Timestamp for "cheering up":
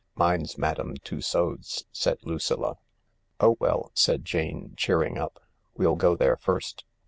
4.75-5.39